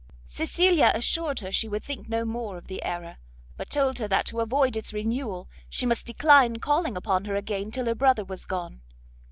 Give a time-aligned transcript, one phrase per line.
[0.25, 3.17] Cecilia assured her she would think no more of the error,
[3.55, 7.69] but told her that to avoid its renewal, she must decline calling upon her again
[7.69, 8.81] till her brother was gone.